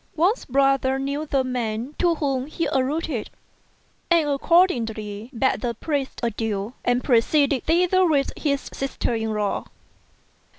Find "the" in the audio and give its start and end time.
1.27-1.43, 5.61-5.75